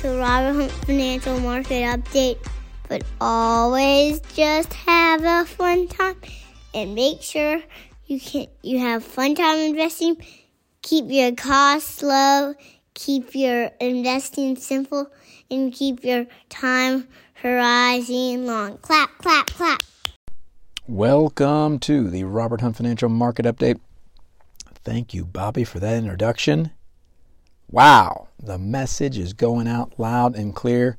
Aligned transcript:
To 0.00 0.18
Robert 0.18 0.54
Hunt 0.54 0.72
Financial 0.72 1.40
Market 1.40 1.82
Update. 1.84 2.38
But 2.88 3.04
always 3.20 4.20
just 4.34 4.72
have 4.72 5.22
a 5.24 5.46
fun 5.46 5.88
time 5.88 6.16
and 6.74 6.94
make 6.94 7.22
sure 7.22 7.62
you 8.06 8.20
can 8.20 8.48
you 8.62 8.80
have 8.80 9.02
fun 9.04 9.34
time 9.34 9.58
investing. 9.58 10.16
Keep 10.82 11.06
your 11.08 11.32
costs 11.32 12.02
low, 12.02 12.54
keep 12.94 13.34
your 13.34 13.70
investing 13.80 14.56
simple, 14.56 15.10
and 15.50 15.72
keep 15.72 16.04
your 16.04 16.26
time 16.50 17.08
horizon 17.34 18.46
long. 18.46 18.78
Clap, 18.78 19.16
clap, 19.18 19.46
clap. 19.46 19.80
Welcome 20.86 21.78
to 21.80 22.10
the 22.10 22.24
Robert 22.24 22.60
Hunt 22.60 22.76
Financial 22.76 23.08
Market 23.08 23.46
Update. 23.46 23.80
Thank 24.84 25.14
you, 25.14 25.24
Bobby, 25.24 25.64
for 25.64 25.78
that 25.80 25.96
introduction. 25.96 26.72
Wow, 27.70 28.28
the 28.40 28.58
message 28.58 29.18
is 29.18 29.32
going 29.32 29.66
out 29.66 29.98
loud 29.98 30.36
and 30.36 30.54
clear. 30.54 30.96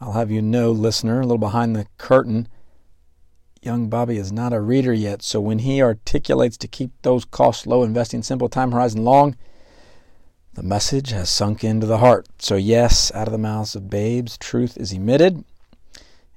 I'll 0.00 0.12
have 0.12 0.30
you 0.30 0.42
know, 0.42 0.70
listener, 0.70 1.20
a 1.20 1.22
little 1.22 1.38
behind 1.38 1.74
the 1.74 1.86
curtain, 1.98 2.48
young 3.64 3.88
Bobby 3.88 4.18
is 4.18 4.30
not 4.30 4.52
a 4.52 4.60
reader 4.60 4.92
yet, 4.92 5.22
so 5.22 5.40
when 5.40 5.60
he 5.60 5.82
articulates 5.82 6.56
to 6.58 6.68
keep 6.68 6.90
those 7.02 7.24
costs 7.24 7.66
low, 7.66 7.82
investing 7.82 8.22
simple, 8.22 8.48
time 8.48 8.72
horizon 8.72 9.04
long, 9.04 9.36
the 10.52 10.62
message 10.62 11.10
has 11.10 11.30
sunk 11.30 11.64
into 11.64 11.86
the 11.86 11.98
heart. 11.98 12.26
So, 12.38 12.56
yes, 12.56 13.10
out 13.14 13.26
of 13.26 13.32
the 13.32 13.38
mouths 13.38 13.74
of 13.74 13.90
babes, 13.90 14.38
truth 14.38 14.76
is 14.76 14.92
emitted. 14.92 15.44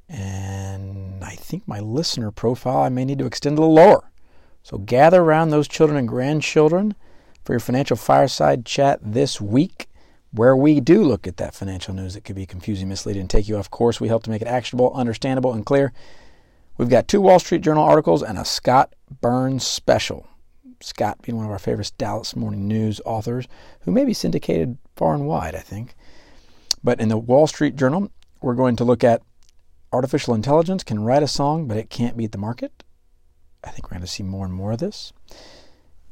And 0.10 1.24
I 1.24 1.36
think 1.36 1.68
my 1.68 1.80
listener 1.80 2.32
profile 2.32 2.82
I 2.82 2.90
may 2.90 3.06
need 3.06 3.20
to 3.20 3.26
extend 3.26 3.58
a 3.58 3.62
little 3.62 3.76
lower. 3.76 4.10
So, 4.64 4.78
gather 4.78 5.22
around 5.22 5.50
those 5.50 5.68
children 5.68 6.00
and 6.00 6.08
grandchildren 6.08 6.96
for 7.48 7.54
your 7.54 7.62
financial 7.62 7.96
fireside 7.96 8.66
chat 8.66 9.00
this 9.02 9.40
week, 9.40 9.88
where 10.34 10.54
we 10.54 10.82
do 10.82 11.02
look 11.02 11.26
at 11.26 11.38
that 11.38 11.56
financial 11.56 11.94
news 11.94 12.14
that 12.14 12.26
could 12.26 12.36
be 12.36 12.46
confusing, 12.46 12.90
misleading, 12.90 13.22
and 13.22 13.30
take 13.30 13.48
you 13.48 13.56
off 13.56 13.72
course. 13.72 14.02
We 14.02 14.10
help 14.10 14.24
to 14.24 14.30
make 14.30 14.42
it 14.42 14.50
actionable, 14.50 14.94
understandable, 14.94 15.54
and 15.54 15.66
clear. 15.66 15.94
We've 16.78 16.90
got 16.90 17.08
two 17.08 17.22
Wall 17.22 17.40
Street 17.40 17.62
Journal 17.62 17.86
articles 17.86 18.22
and 18.22 18.38
a 18.38 18.44
Scott 18.44 18.94
Burns 19.22 19.66
special. 19.66 20.28
Scott 20.82 21.22
being 21.22 21.38
one 21.38 21.46
of 21.46 21.52
our 21.54 21.58
favorite 21.58 21.90
Dallas 21.98 22.36
Morning 22.36 22.68
News 22.68 23.00
authors, 23.06 23.48
who 23.84 23.92
may 23.94 24.04
be 24.04 24.14
syndicated 24.14 24.78
far 24.98 25.14
and 25.14 25.26
wide, 25.26 25.56
I 25.56 25.62
think. 25.62 25.96
But 26.84 27.00
in 27.00 27.08
the 27.08 27.18
Wall 27.18 27.48
Street 27.48 27.78
Journal, 27.78 28.12
we're 28.42 28.56
going 28.56 28.76
to 28.76 28.84
look 28.84 29.06
at 29.06 29.22
artificial 29.94 30.34
intelligence 30.34 30.84
can 30.84 31.00
write 31.00 31.24
a 31.24 31.30
song, 31.30 31.66
but 31.66 31.78
it 31.78 31.90
can't 31.90 32.18
beat 32.18 32.34
the 32.34 32.38
market. 32.38 32.84
I 33.64 33.70
think 33.70 33.86
we're 33.86 33.96
going 33.96 34.02
to 34.02 34.08
see 34.08 34.24
more 34.24 34.44
and 34.44 34.54
more 34.54 34.74
of 34.74 34.80
this. 34.80 35.14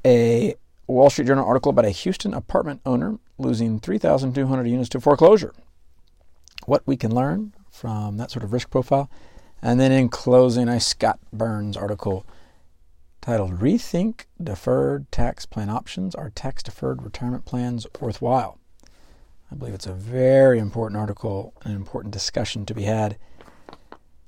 A 0.06 0.56
Wall 0.88 1.10
Street 1.10 1.28
Journal 1.28 1.48
article 1.48 1.72
about 1.72 1.86
a 1.86 1.90
Houston 1.90 2.34
apartment 2.34 2.82
owner 2.86 3.18
losing 3.38 3.80
3,200 3.80 4.68
units 4.68 4.90
to 4.90 5.02
foreclosure. 5.02 5.54
What 6.66 6.84
we 6.86 6.96
can 6.96 7.14
learn 7.14 7.54
from 7.72 8.18
that 8.18 8.32
sort 8.32 8.44
of 8.44 8.54
risk 8.54 8.70
profile. 8.70 9.10
And 9.62 9.80
then 9.80 9.92
in 9.92 10.10
closing, 10.10 10.68
a 10.68 10.80
Scott 10.80 11.20
Burns 11.34 11.76
article 11.76 12.26
titled 13.20 13.60
Rethink 13.60 14.26
Deferred 14.42 15.12
Tax 15.12 15.46
Plan 15.46 15.70
Options 15.70 16.14
Are 16.14 16.30
Tax 16.30 16.62
Deferred 16.62 17.02
Retirement 17.02 17.46
Plans 17.46 17.88
Worthwhile? 18.00 18.60
I 19.52 19.56
believe 19.56 19.74
it's 19.74 19.88
a 19.88 19.94
very 19.94 20.60
important 20.60 21.00
article, 21.00 21.54
an 21.64 21.76
important 21.76 22.14
discussion 22.14 22.66
to 22.68 22.74
be 22.74 22.84
had. 22.84 23.18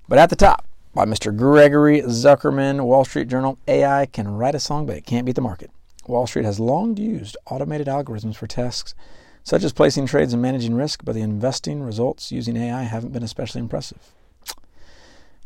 But 0.07 0.19
at 0.19 0.29
the 0.29 0.35
top, 0.35 0.65
by 0.93 1.05
Mr. 1.05 1.35
Gregory 1.35 2.01
Zuckerman, 2.01 2.83
Wall 2.85 3.05
Street 3.05 3.27
Journal, 3.27 3.59
AI 3.67 4.07
can 4.07 4.27
write 4.27 4.55
a 4.55 4.59
song, 4.59 4.87
but 4.87 4.97
it 4.97 5.05
can't 5.05 5.25
beat 5.25 5.35
the 5.35 5.41
market. 5.41 5.69
Wall 6.07 6.27
Street 6.27 6.45
has 6.45 6.59
long 6.59 6.95
used 6.97 7.37
automated 7.45 7.87
algorithms 7.87 8.35
for 8.35 8.47
tasks 8.47 8.95
such 9.43 9.63
as 9.63 9.71
placing 9.71 10.05
trades 10.05 10.33
and 10.33 10.41
managing 10.41 10.75
risk, 10.75 11.05
but 11.05 11.15
the 11.15 11.21
investing 11.21 11.81
results 11.81 12.33
using 12.33 12.57
AI 12.57 12.83
haven't 12.83 13.13
been 13.13 13.23
especially 13.23 13.61
impressive. 13.61 14.13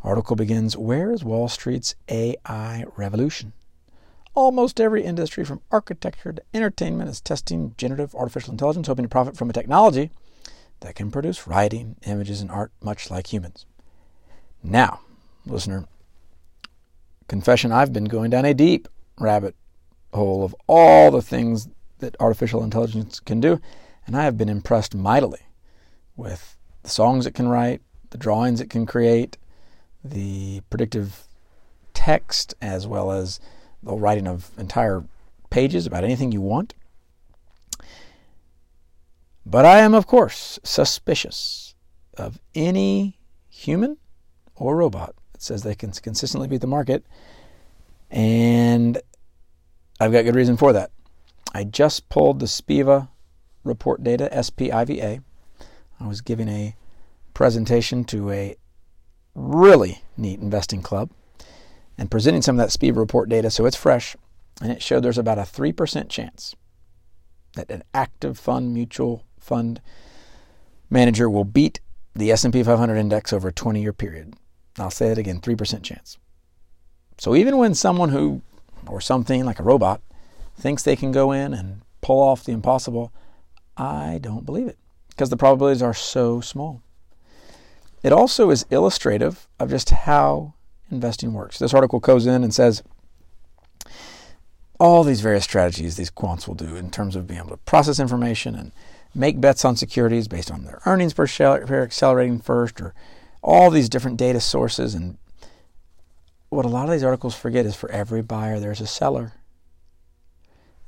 Article 0.02 0.36
begins 0.36 0.76
Where 0.76 1.12
is 1.12 1.24
Wall 1.24 1.48
Street's 1.48 1.94
AI 2.10 2.84
revolution? 2.98 3.54
Almost 4.34 4.82
every 4.82 5.04
industry, 5.04 5.46
from 5.46 5.62
architecture 5.72 6.34
to 6.34 6.42
entertainment, 6.52 7.12
is 7.12 7.22
testing 7.22 7.76
generative 7.78 8.16
artificial 8.16 8.52
intelligence, 8.52 8.88
hoping 8.88 9.06
to 9.06 9.10
profit 9.10 9.38
from 9.38 9.52
a 9.52 9.54
technology 9.54 10.10
that 10.80 10.96
can 10.96 11.12
produce 11.12 11.46
writing, 11.46 11.96
images, 12.08 12.42
and 12.42 12.50
art 12.50 12.72
much 12.82 13.12
like 13.12 13.32
humans. 13.32 13.68
Now, 14.64 15.02
listener, 15.46 15.86
confession 17.28 17.72
I've 17.72 17.94
been 17.94 18.06
going 18.06 18.32
down 18.32 18.46
a 18.46 18.56
deep 18.56 18.88
rabbit 19.20 19.56
hole 20.14 20.44
of 20.44 20.56
all 20.68 21.12
the 21.12 21.22
things 21.22 21.68
that 22.00 22.16
artificial 22.20 22.64
intelligence 22.64 23.20
can 23.20 23.40
do, 23.40 23.60
and 24.06 24.18
I 24.18 24.24
have 24.24 24.38
been 24.38 24.50
impressed 24.50 24.96
mightily 24.96 25.42
with 26.16 26.58
the 26.84 26.90
songs 26.90 27.26
it 27.26 27.34
can 27.34 27.48
write, 27.48 27.82
the 28.10 28.18
drawings 28.18 28.60
it 28.60 28.70
can 28.70 28.86
create, 28.86 29.38
the 30.04 30.62
predictive 30.70 31.24
text, 31.94 32.56
as 32.62 32.88
well 32.88 33.12
as 33.12 33.40
the 33.84 33.94
writing 33.94 34.28
of 34.28 34.52
entire 34.58 35.04
pages 35.50 35.86
about 35.86 36.04
anything 36.04 36.32
you 36.32 36.42
want. 36.42 36.74
But 39.46 39.66
I 39.66 39.80
am, 39.80 39.94
of 39.94 40.08
course, 40.08 40.60
suspicious 40.64 41.76
of 42.18 42.40
any 42.54 43.18
human 43.50 43.98
or 44.56 44.76
robot 44.76 45.16
that 45.34 45.42
says 45.42 45.64
they 45.64 45.76
can 45.76 45.92
consistently 45.92 46.48
beat 46.48 46.62
the 46.62 46.68
market. 46.68 47.06
And 48.10 49.02
I've 50.02 50.12
got 50.12 50.24
good 50.24 50.36
reason 50.36 50.58
for 50.58 50.74
that. 50.74 50.90
I 51.54 51.64
just 51.64 52.10
pulled 52.10 52.40
the 52.40 52.48
SPIVA 52.48 53.10
report 53.64 54.04
data, 54.04 54.28
SPIVA. 54.32 55.22
I 56.00 56.08
was 56.08 56.22
giving 56.22 56.50
a 56.50 56.76
presentation 57.36 58.04
to 58.06 58.32
a 58.32 58.56
really 59.36 60.02
neat 60.18 60.40
investing 60.40 60.82
club 60.82 61.12
and 62.00 62.10
presenting 62.10 62.42
some 62.42 62.60
of 62.60 62.66
that 62.66 62.72
SPIVA 62.72 62.98
report 62.98 63.30
data 63.30 63.52
so 63.52 63.68
it's 63.68 63.76
fresh, 63.76 64.16
and 64.60 64.72
it 64.72 64.82
showed 64.82 65.04
there's 65.04 65.20
about 65.20 65.38
a 65.38 65.44
3% 65.44 66.10
chance 66.10 66.56
that 67.54 67.70
an 67.70 67.84
active 67.94 68.40
fund 68.40 68.74
mutual 68.74 69.24
fund 69.38 69.82
manager 70.90 71.30
will 71.30 71.46
beat 71.46 71.80
the 72.16 72.32
S&P 72.32 72.64
500 72.64 72.96
index 72.96 73.32
over 73.32 73.50
a 73.50 73.54
20-year 73.54 73.94
period. 73.94 74.34
I'll 74.80 74.90
say 74.90 75.10
that 75.10 75.20
again, 75.20 75.42
3% 75.42 75.84
chance. 75.84 76.18
So 77.20 77.36
even 77.36 77.58
when 77.58 77.76
someone 77.76 78.10
who 78.10 78.42
or 78.88 79.02
something 79.02 79.46
like 79.46 79.60
a 79.60 79.64
robot 79.64 80.02
thinks 80.58 80.84
they 80.84 80.96
can 80.96 81.12
go 81.12 81.32
in 81.32 81.54
and 81.54 81.82
pull 82.02 82.22
off 82.22 82.44
the 82.44 82.52
impossible, 82.52 83.12
I 83.78 84.20
don't 84.22 84.46
believe 84.46 84.68
it 84.68 84.78
because 85.10 85.30
the 85.30 85.38
probabilities 85.38 85.82
are 85.82 85.94
so 85.94 86.42
small. 86.42 86.82
It 88.04 88.12
also 88.12 88.50
is 88.50 88.66
illustrative 88.72 89.48
of 89.60 89.70
just 89.70 89.92
how 89.92 90.56
investing 90.90 91.34
works. 91.34 91.60
This 91.60 91.74
article 91.74 92.00
goes 92.00 92.26
in 92.26 92.44
and 92.44 92.54
says 92.54 92.84
all 94.80 95.04
these 95.04 95.22
various 95.22 95.44
strategies 95.44 95.96
these 95.96 96.10
quants 96.10 96.48
will 96.48 96.56
do 96.56 96.76
in 96.76 96.90
terms 96.90 97.16
of 97.16 97.28
being 97.28 97.40
able 97.40 97.52
to 97.52 97.58
process 97.58 98.00
information 98.00 98.56
and 98.56 98.72
make 99.14 99.40
bets 99.40 99.64
on 99.64 99.76
securities 99.76 100.28
based 100.28 100.50
on 100.50 100.64
their 100.64 100.82
earnings 100.86 101.14
per 101.14 101.28
share 101.28 101.84
accelerating 101.84 102.40
first 102.40 102.82
or 102.82 102.94
all 103.44 103.70
these 103.70 103.90
different 103.90 104.18
data 104.18 104.40
sources 104.40 104.96
and 104.96 105.18
what 106.52 106.66
a 106.66 106.70
lot 106.70 106.86
of 106.86 106.92
these 106.92 107.04
articles 107.04 107.34
forget 107.34 107.66
is 107.66 107.76
for 107.76 107.90
every 107.92 108.22
buyer, 108.22 108.60
there's 108.60 108.82
a 108.82 108.88
seller. 108.88 109.32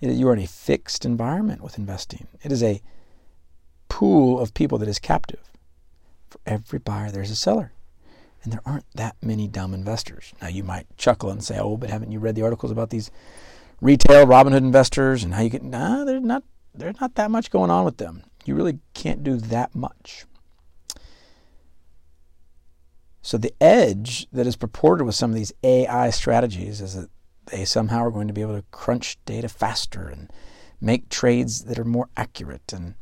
You 0.02 0.28
are 0.28 0.34
in 0.34 0.44
a 0.44 0.48
fixed 0.48 1.06
environment 1.06 1.62
with 1.62 1.78
investing. 1.78 2.28
It 2.44 2.52
is 2.52 2.62
a 2.62 2.82
pool 3.88 4.42
of 4.42 4.54
people 4.54 4.78
that 4.80 4.90
is 4.90 5.00
captive. 5.00 5.40
For 6.30 6.40
every 6.46 6.80
buyer, 6.80 7.12
there's 7.12 7.32
a 7.32 7.36
seller. 7.36 7.72
And 8.44 8.52
there 8.52 8.60
aren't 8.66 8.92
that 8.96 9.16
many 9.22 9.48
dumb 9.48 9.74
investors. 9.74 10.34
Now, 10.42 10.50
you 10.50 10.66
might 10.66 10.86
chuckle 10.98 11.30
and 11.30 11.42
say, 11.42 11.58
oh, 11.58 11.78
but 11.78 11.90
haven't 11.90 12.12
you 12.12 12.20
read 12.20 12.36
the 12.36 12.44
articles 12.44 12.74
about 12.74 12.90
these 12.90 13.10
retail 13.80 14.26
Robinhood 14.26 14.58
investors 14.58 15.24
and 15.24 15.34
how 15.34 15.44
you 15.44 15.50
get, 15.50 15.64
nah, 15.64 16.04
there's 16.04 16.22
not, 16.22 16.44
there's 16.76 17.00
not 17.00 17.16
that 17.16 17.32
much 17.32 17.52
going 17.52 17.72
on 17.72 17.86
with 17.86 17.98
them. 17.98 18.24
You 18.44 18.56
really 18.56 18.80
can't 18.94 19.24
do 19.24 19.38
that 19.38 19.74
much. 19.74 20.26
So 23.24 23.38
the 23.38 23.54
edge 23.62 24.28
that 24.34 24.46
is 24.46 24.58
purported 24.58 25.06
with 25.06 25.16
some 25.16 25.32
of 25.32 25.36
these 25.36 25.54
AI 25.64 26.10
strategies 26.10 26.82
is 26.82 26.94
that 26.94 27.10
they 27.46 27.64
somehow 27.64 28.04
are 28.04 28.12
going 28.12 28.28
to 28.28 28.34
be 28.34 28.42
able 28.42 28.58
to 28.58 28.66
crunch 28.70 29.18
data 29.26 29.48
faster 29.48 30.10
and 30.10 30.30
make 30.82 31.08
trades 31.08 31.64
that 31.64 31.80
are 31.80 31.86
more 31.86 32.10
accurate. 32.18 32.74
And 32.74 32.96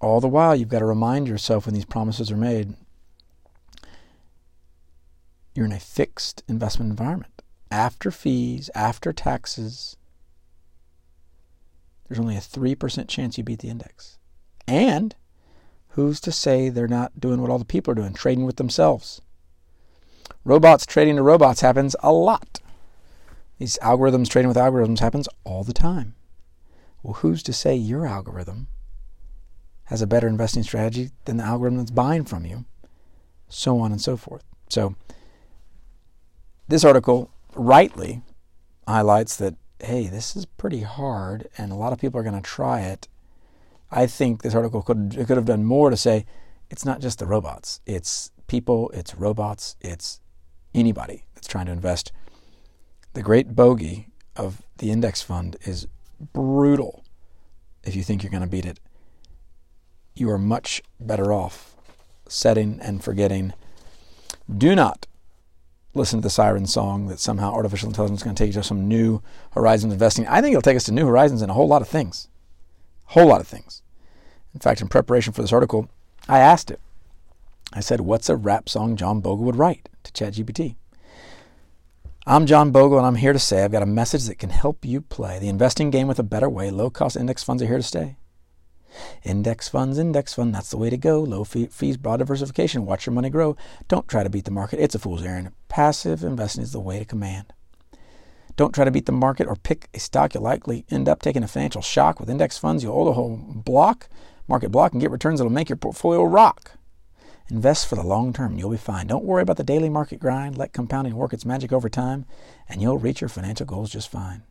all 0.00 0.20
the 0.20 0.28
while, 0.28 0.54
you've 0.54 0.68
got 0.68 0.78
to 0.78 0.84
remind 0.86 1.26
yourself 1.26 1.66
when 1.66 1.74
these 1.74 1.84
promises 1.84 2.30
are 2.30 2.36
made, 2.36 2.74
you're 5.52 5.66
in 5.66 5.72
a 5.72 5.80
fixed 5.80 6.44
investment 6.46 6.90
environment. 6.90 7.42
After 7.72 8.12
fees, 8.12 8.70
after 8.76 9.12
taxes, 9.12 9.96
there's 12.08 12.20
only 12.20 12.36
a 12.36 12.40
3% 12.40 13.08
chance 13.08 13.36
you 13.36 13.42
beat 13.42 13.58
the 13.58 13.68
index. 13.68 14.18
And 14.68 15.16
who's 15.90 16.20
to 16.20 16.32
say 16.32 16.68
they're 16.68 16.88
not 16.88 17.20
doing 17.20 17.40
what 17.40 17.50
all 17.50 17.58
the 17.58 17.64
people 17.64 17.92
are 17.92 17.96
doing, 17.96 18.14
trading 18.14 18.44
with 18.44 18.56
themselves? 18.56 19.20
Robots 20.44 20.86
trading 20.86 21.16
to 21.16 21.22
robots 21.22 21.60
happens 21.60 21.94
a 22.02 22.12
lot. 22.12 22.60
These 23.58 23.78
algorithms 23.82 24.28
trading 24.28 24.48
with 24.48 24.56
algorithms 24.56 25.00
happens 25.00 25.28
all 25.44 25.64
the 25.64 25.74
time. 25.74 26.14
Well, 27.02 27.14
who's 27.14 27.42
to 27.44 27.52
say 27.52 27.74
your 27.74 28.06
algorithm 28.06 28.68
has 29.84 30.00
a 30.00 30.06
better 30.06 30.28
investing 30.28 30.62
strategy 30.62 31.10
than 31.24 31.36
the 31.36 31.44
algorithm 31.44 31.78
that's 31.78 31.90
buying 31.90 32.24
from 32.24 32.46
you, 32.46 32.64
so 33.48 33.80
on 33.80 33.90
and 33.90 34.00
so 34.00 34.16
forth. 34.16 34.44
So, 34.68 34.94
this 36.68 36.84
article 36.84 37.30
rightly 37.54 38.22
highlights 38.86 39.36
that, 39.36 39.56
hey, 39.80 40.06
this 40.06 40.36
is 40.36 40.46
pretty 40.46 40.82
hard 40.82 41.48
and 41.58 41.72
a 41.72 41.74
lot 41.74 41.92
of 41.92 41.98
people 41.98 42.20
are 42.20 42.22
going 42.22 42.40
to 42.40 42.48
try 42.48 42.80
it. 42.82 43.08
I 43.90 44.06
think 44.06 44.42
this 44.42 44.54
article 44.54 44.82
could, 44.82 45.14
could 45.16 45.36
have 45.36 45.44
done 45.44 45.64
more 45.64 45.90
to 45.90 45.96
say 45.96 46.26
it's 46.70 46.84
not 46.84 47.00
just 47.00 47.18
the 47.18 47.26
robots, 47.26 47.80
it's 47.86 48.30
people, 48.46 48.90
it's 48.94 49.14
robots, 49.14 49.76
it's 49.80 50.20
anybody 50.74 51.24
that's 51.34 51.48
trying 51.48 51.66
to 51.66 51.72
invest. 51.72 52.12
The 53.14 53.22
great 53.22 53.56
bogey 53.56 54.08
of 54.36 54.62
the 54.78 54.90
index 54.90 55.22
fund 55.22 55.56
is 55.64 55.88
brutal 56.32 57.04
if 57.82 57.96
you 57.96 58.02
think 58.02 58.22
you're 58.22 58.30
going 58.30 58.42
to 58.42 58.48
beat 58.48 58.66
it. 58.66 58.78
You 60.14 60.30
are 60.30 60.38
much 60.38 60.82
better 61.00 61.32
off 61.32 61.74
setting 62.28 62.78
and 62.80 63.02
forgetting. 63.02 63.52
Do 64.56 64.74
not 64.76 65.06
listen 65.94 66.20
to 66.20 66.22
the 66.22 66.30
siren 66.30 66.66
song 66.66 67.08
that 67.08 67.18
somehow 67.18 67.52
artificial 67.52 67.88
intelligence 67.88 68.20
is 68.20 68.24
going 68.24 68.36
to 68.36 68.40
take 68.40 68.54
you 68.54 68.60
to 68.60 68.62
some 68.62 68.86
new 68.86 69.22
horizons 69.52 69.92
investing. 69.92 70.26
I 70.28 70.40
think 70.40 70.52
it'll 70.52 70.62
take 70.62 70.76
us 70.76 70.84
to 70.84 70.92
new 70.92 71.06
horizons 71.06 71.42
in 71.42 71.50
a 71.50 71.54
whole 71.54 71.66
lot 71.66 71.82
of 71.82 71.88
things. 71.88 72.28
Whole 73.10 73.26
lot 73.26 73.40
of 73.40 73.48
things. 73.48 73.82
In 74.54 74.60
fact, 74.60 74.80
in 74.80 74.86
preparation 74.86 75.32
for 75.32 75.42
this 75.42 75.52
article, 75.52 75.88
I 76.28 76.38
asked 76.38 76.70
it. 76.70 76.78
I 77.72 77.80
said, 77.80 78.02
What's 78.02 78.28
a 78.28 78.36
rap 78.36 78.68
song 78.68 78.94
John 78.94 79.20
Bogle 79.20 79.46
would 79.46 79.56
write 79.56 79.88
to 80.04 80.12
ChatGPT? 80.12 80.76
I'm 82.24 82.46
John 82.46 82.70
Bogle, 82.70 82.98
and 82.98 83.06
I'm 83.06 83.16
here 83.16 83.32
to 83.32 83.38
say 83.40 83.64
I've 83.64 83.72
got 83.72 83.82
a 83.82 83.86
message 83.86 84.26
that 84.26 84.38
can 84.38 84.50
help 84.50 84.84
you 84.84 85.00
play 85.00 85.40
the 85.40 85.48
investing 85.48 85.90
game 85.90 86.06
with 86.06 86.20
a 86.20 86.22
better 86.22 86.48
way. 86.48 86.70
Low 86.70 86.88
cost 86.88 87.16
index 87.16 87.42
funds 87.42 87.64
are 87.64 87.66
here 87.66 87.78
to 87.78 87.82
stay. 87.82 88.16
Index 89.24 89.68
funds, 89.68 89.98
index 89.98 90.34
fund, 90.34 90.54
that's 90.54 90.70
the 90.70 90.76
way 90.76 90.88
to 90.88 90.96
go. 90.96 91.20
Low 91.20 91.42
fee, 91.42 91.66
fees, 91.66 91.96
broad 91.96 92.18
diversification, 92.18 92.86
watch 92.86 93.06
your 93.06 93.12
money 93.12 93.28
grow. 93.28 93.56
Don't 93.88 94.06
try 94.06 94.22
to 94.22 94.30
beat 94.30 94.44
the 94.44 94.52
market, 94.52 94.78
it's 94.78 94.94
a 94.94 95.00
fool's 95.00 95.24
errand. 95.24 95.50
Passive 95.68 96.22
investing 96.22 96.62
is 96.62 96.70
the 96.70 96.78
way 96.78 97.00
to 97.00 97.04
command. 97.04 97.52
Don't 98.60 98.74
try 98.74 98.84
to 98.84 98.90
beat 98.90 99.06
the 99.06 99.12
market 99.12 99.46
or 99.46 99.56
pick 99.56 99.88
a 99.94 99.98
stock. 99.98 100.34
You'll 100.34 100.42
likely 100.42 100.84
end 100.90 101.08
up 101.08 101.22
taking 101.22 101.42
a 101.42 101.48
financial 101.48 101.80
shock. 101.80 102.20
With 102.20 102.28
index 102.28 102.58
funds, 102.58 102.82
you'll 102.82 102.92
hold 102.92 103.08
a 103.08 103.12
whole 103.14 103.38
block, 103.38 104.10
market 104.48 104.68
block, 104.68 104.92
and 104.92 105.00
get 105.00 105.10
returns 105.10 105.40
that'll 105.40 105.50
make 105.50 105.70
your 105.70 105.78
portfolio 105.78 106.24
rock. 106.24 106.72
Invest 107.48 107.88
for 107.88 107.94
the 107.94 108.02
long 108.02 108.34
term, 108.34 108.58
you'll 108.58 108.68
be 108.68 108.76
fine. 108.76 109.06
Don't 109.06 109.24
worry 109.24 109.40
about 109.40 109.56
the 109.56 109.64
daily 109.64 109.88
market 109.88 110.20
grind. 110.20 110.58
Let 110.58 110.74
compounding 110.74 111.16
work 111.16 111.32
its 111.32 111.46
magic 111.46 111.72
over 111.72 111.88
time, 111.88 112.26
and 112.68 112.82
you'll 112.82 112.98
reach 112.98 113.22
your 113.22 113.30
financial 113.30 113.64
goals 113.64 113.88
just 113.88 114.10
fine. 114.10 114.42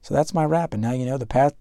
So 0.00 0.14
that's 0.14 0.32
my 0.32 0.46
wrap, 0.46 0.72
and 0.72 0.80
now 0.80 0.92
you 0.92 1.04
know 1.04 1.18
the 1.18 1.26
path 1.26 1.52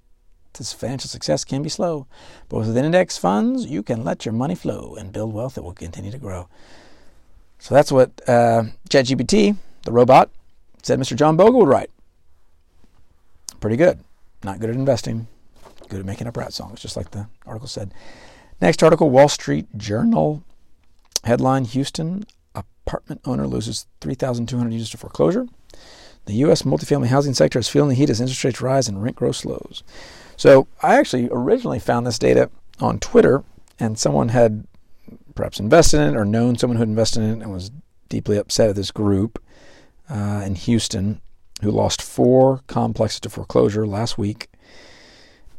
to 0.53 0.63
financial 0.63 1.09
success 1.09 1.43
can 1.43 1.61
be 1.61 1.67
slow. 1.67 2.07
But 2.47 2.59
with 2.59 2.77
index 2.77 3.17
funds, 3.17 3.65
you 3.65 3.83
can 3.83 4.05
let 4.05 4.25
your 4.25 4.31
money 4.31 4.55
flow 4.55 4.95
and 4.95 5.11
build 5.11 5.33
wealth 5.33 5.55
that 5.55 5.63
will 5.63 5.73
continue 5.73 6.11
to 6.11 6.17
grow. 6.17 6.47
So 7.59 7.75
that's 7.75 7.91
what 7.91 8.11
uh, 8.29 8.63
ChatGPT, 8.89 9.57
the 9.83 9.91
robot, 9.91 10.29
said 10.83 11.00
Mr. 11.00 11.15
John 11.15 11.35
Bogle 11.35 11.62
would 11.62 11.69
write. 11.69 11.89
Pretty 13.59 13.77
good. 13.77 14.00
Not 14.44 14.59
good 14.59 14.69
at 14.69 14.75
investing, 14.75 15.27
good 15.88 16.01
at 16.01 16.06
making 16.06 16.27
up 16.27 16.38
rap 16.38 16.51
songs, 16.51 16.81
just 16.81 16.97
like 16.97 17.12
the 17.12 17.27
article 17.45 17.68
said. 17.68 17.94
Next 18.62 18.83
article 18.83 19.09
Wall 19.09 19.30
Street 19.30 19.68
Journal. 19.77 20.44
Headline 21.24 21.63
Houston 21.63 22.25
apartment 22.53 23.21
owner 23.24 23.47
loses 23.47 23.88
3,200 24.01 24.71
units 24.71 24.91
to 24.91 24.97
foreclosure. 24.97 25.47
The 26.25 26.33
U.S. 26.33 26.63
multifamily 26.63 27.07
housing 27.07 27.33
sector 27.33 27.59
is 27.59 27.69
feeling 27.69 27.89
the 27.89 27.95
heat 27.95 28.09
as 28.09 28.19
interest 28.19 28.44
rates 28.44 28.62
rise 28.62 28.88
and 28.88 29.01
rent 29.01 29.15
growth 29.15 29.38
slows. 29.38 29.83
So 30.36 30.68
I 30.81 30.97
actually 30.97 31.29
originally 31.31 31.79
found 31.79 32.06
this 32.06 32.19
data 32.19 32.50
on 32.79 33.00
Twitter, 33.00 33.44
and 33.79 33.97
someone 33.97 34.29
had 34.29 34.65
perhaps 35.36 35.59
invested 35.59 36.00
in 36.01 36.13
it 36.13 36.18
or 36.18 36.25
known 36.25 36.57
someone 36.57 36.77
who 36.77 36.81
had 36.81 36.89
invested 36.89 37.24
in 37.24 37.29
it 37.29 37.44
and 37.44 37.51
was 37.51 37.71
deeply 38.09 38.38
upset 38.38 38.69
at 38.69 38.75
this 38.75 38.91
group 38.91 39.42
uh, 40.13 40.44
in 40.45 40.56
Houston 40.56 41.19
who 41.62 41.71
lost 41.71 42.01
four 42.01 42.62
complexes 42.68 43.19
to 43.21 43.30
foreclosure 43.30 43.88
last 43.88 44.18
week. 44.18 44.48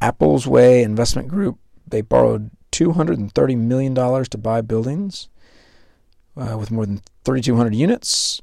Applesway 0.01 0.83
Investment 0.83 1.29
Group, 1.29 1.59
they 1.87 2.03
borrowed 2.03 2.51
$230 2.73 3.59
million 3.59 3.95
to 3.95 4.39
buy 4.39 4.61
buildings 4.61 5.29
uh, 6.37 6.57
with 6.59 6.71
more 6.71 6.87
than 6.87 7.01
3,200 7.25 7.75
units. 7.75 8.41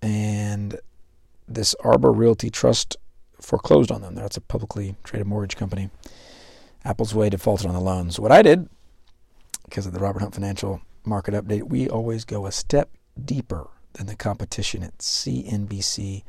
And 0.00 0.80
this 1.48 1.74
Arbor 1.80 2.12
Realty 2.12 2.50
Trust 2.50 2.96
foreclosed 3.40 3.90
on 3.90 4.02
them. 4.02 4.14
That's 4.14 4.36
a 4.36 4.40
publicly 4.40 4.96
traded 5.04 5.26
mortgage 5.26 5.56
company. 5.56 5.90
Applesway 6.84 7.30
defaulted 7.30 7.66
on 7.66 7.74
the 7.74 7.80
loans. 7.80 8.18
What 8.18 8.32
I 8.32 8.42
did, 8.42 8.68
because 9.64 9.86
of 9.86 9.92
the 9.92 10.00
Robert 10.00 10.20
Hunt 10.20 10.34
Financial 10.34 10.80
Market 11.04 11.34
Update, 11.34 11.64
we 11.64 11.88
always 11.88 12.24
go 12.24 12.46
a 12.46 12.52
step 12.52 12.90
deeper 13.22 13.68
than 13.94 14.06
the 14.06 14.16
competition 14.16 14.82
at 14.82 14.98
CNBC, 14.98 16.24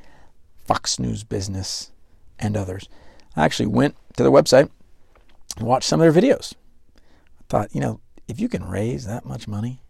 Fox 0.65 0.99
News 0.99 1.23
Business, 1.23 1.91
and 2.39 2.57
others. 2.57 2.87
I 3.35 3.45
actually 3.45 3.67
went 3.67 3.95
to 4.15 4.23
their 4.23 4.31
website 4.31 4.69
and 5.57 5.67
watched 5.67 5.87
some 5.87 6.01
of 6.01 6.13
their 6.13 6.21
videos. 6.21 6.53
I 6.95 7.43
thought, 7.49 7.75
you 7.75 7.81
know, 7.81 7.99
if 8.27 8.39
you 8.39 8.49
can 8.49 8.65
raise 8.65 9.05
that 9.05 9.25
much 9.25 9.47
money, 9.47 9.81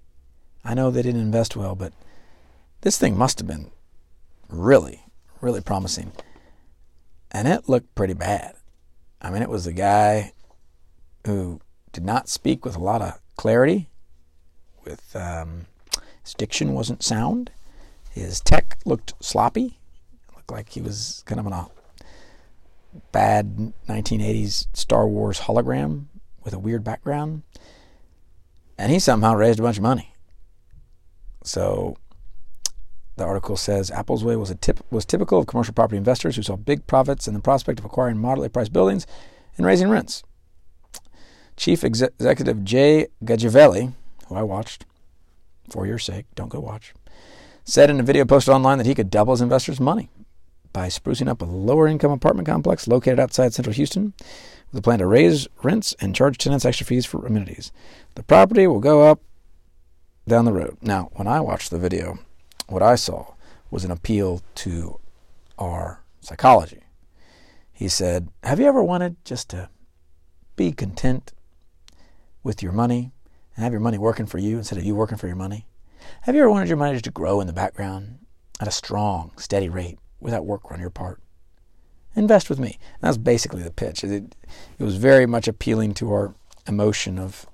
I 0.63 0.73
know 0.73 0.91
they 0.91 1.01
didn't 1.01 1.21
invest 1.21 1.55
well, 1.55 1.75
but 1.75 1.93
this 2.81 2.97
thing 2.97 3.17
must 3.17 3.39
have 3.39 3.47
been 3.47 3.71
really, 4.49 5.03
really 5.41 5.61
promising 5.61 6.13
and 7.33 7.47
it 7.47 7.67
looked 7.67 7.93
pretty 7.95 8.13
bad. 8.13 8.55
I 9.21 9.31
mean, 9.31 9.41
it 9.41 9.49
was 9.49 9.65
a 9.65 9.73
guy 9.73 10.33
who 11.25 11.59
did 11.91 12.05
not 12.05 12.29
speak 12.29 12.63
with 12.63 12.75
a 12.75 12.83
lot 12.83 13.01
of 13.01 13.19
clarity. 13.35 13.89
With 14.85 15.15
um, 15.15 15.65
his 16.23 16.33
diction 16.35 16.73
wasn't 16.73 17.03
sound. 17.03 17.49
His 18.13 18.39
tech 18.39 18.77
looked 18.85 19.13
sloppy. 19.19 19.79
It 20.29 20.35
looked 20.35 20.51
like 20.51 20.69
he 20.69 20.81
was 20.81 21.23
kind 21.25 21.39
of 21.39 21.47
on 21.47 21.53
a 21.53 21.67
bad 23.11 23.73
1980s 23.89 24.67
Star 24.73 25.07
Wars 25.07 25.41
hologram 25.41 26.05
with 26.43 26.53
a 26.53 26.59
weird 26.59 26.83
background. 26.83 27.41
And 28.77 28.91
he 28.91 28.99
somehow 28.99 29.33
raised 29.33 29.59
a 29.59 29.63
bunch 29.63 29.77
of 29.77 29.83
money. 29.83 30.13
So 31.43 31.97
the 33.15 33.25
article 33.25 33.57
says 33.57 33.89
Applesway 33.89 34.39
was 34.39 34.51
a 34.51 34.55
tip, 34.55 34.79
was 34.91 35.05
typical 35.05 35.39
of 35.39 35.47
commercial 35.47 35.73
property 35.73 35.97
investors 35.97 36.35
who 36.35 36.43
saw 36.43 36.55
big 36.55 36.85
profits 36.85 37.27
in 37.27 37.33
the 37.33 37.39
prospect 37.39 37.79
of 37.79 37.85
acquiring 37.85 38.17
moderately 38.17 38.49
priced 38.49 38.73
buildings 38.73 39.07
and 39.57 39.65
raising 39.65 39.89
rents. 39.89 40.23
Chief 41.57 41.83
Executive 41.83 42.63
Jay 42.63 43.07
Gajavelli, 43.23 43.93
who 44.27 44.35
I 44.35 44.43
watched 44.43 44.85
for 45.69 45.85
your 45.87 45.99
sake, 45.99 46.25
don't 46.35 46.49
go 46.49 46.59
watch, 46.59 46.93
said 47.63 47.89
in 47.89 47.99
a 47.99 48.03
video 48.03 48.25
posted 48.25 48.53
online 48.53 48.77
that 48.77 48.87
he 48.87 48.95
could 48.95 49.09
double 49.09 49.33
his 49.33 49.41
investors' 49.41 49.79
money 49.79 50.09
by 50.73 50.87
sprucing 50.87 51.29
up 51.29 51.41
a 51.41 51.45
lower 51.45 51.87
income 51.87 52.11
apartment 52.11 52.47
complex 52.47 52.87
located 52.87 53.19
outside 53.19 53.53
central 53.53 53.73
Houston 53.73 54.13
with 54.71 54.79
a 54.79 54.81
plan 54.81 54.99
to 54.99 55.05
raise 55.05 55.47
rents 55.61 55.95
and 55.99 56.15
charge 56.15 56.37
tenants 56.37 56.65
extra 56.65 56.85
fees 56.85 57.05
for 57.05 57.25
amenities. 57.25 57.71
The 58.15 58.23
property 58.23 58.67
will 58.67 58.79
go 58.79 59.03
up 59.03 59.21
down 60.27 60.45
the 60.45 60.53
road. 60.53 60.77
Now, 60.81 61.09
when 61.13 61.27
I 61.27 61.39
watched 61.41 61.69
the 61.69 61.77
video, 61.77 62.19
what 62.67 62.81
I 62.81 62.95
saw 62.95 63.33
was 63.69 63.85
an 63.85 63.91
appeal 63.91 64.41
to 64.55 64.99
our 65.59 66.03
psychology. 66.21 66.81
He 67.71 67.87
said, 67.87 68.29
Have 68.43 68.59
you 68.59 68.65
ever 68.65 68.83
wanted 68.83 69.17
just 69.25 69.49
to 69.51 69.69
be 70.55 70.71
content 70.71 71.33
with 72.43 72.63
your 72.63 72.71
money 72.71 73.11
and 73.55 73.63
have 73.63 73.73
your 73.73 73.81
money 73.81 73.97
working 73.97 74.25
for 74.25 74.37
you 74.37 74.57
instead 74.57 74.77
of 74.77 74.85
you 74.85 74.95
working 74.95 75.17
for 75.17 75.27
your 75.27 75.35
money? 75.35 75.67
Have 76.21 76.35
you 76.35 76.41
ever 76.41 76.49
wanted 76.49 76.69
your 76.69 76.77
money 76.77 76.99
to 76.99 77.11
grow 77.11 77.41
in 77.41 77.47
the 77.47 77.53
background 77.53 78.19
at 78.59 78.67
a 78.67 78.71
strong, 78.71 79.31
steady 79.37 79.69
rate 79.69 79.99
without 80.19 80.45
work 80.45 80.71
on 80.71 80.79
your 80.79 80.89
part? 80.89 81.21
Invest 82.15 82.49
with 82.49 82.59
me. 82.59 82.77
And 82.93 83.01
that's 83.01 83.17
basically 83.17 83.63
the 83.63 83.71
pitch. 83.71 84.03
It, 84.03 84.35
it 84.79 84.83
was 84.83 84.97
very 84.97 85.25
much 85.25 85.47
appealing 85.47 85.93
to 85.95 86.11
our 86.11 86.35
emotion 86.67 87.17
of, 87.17 87.47